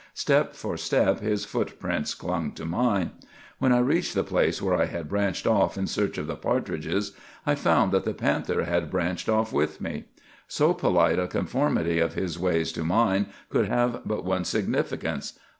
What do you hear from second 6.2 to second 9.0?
the partridges, I found that the panther had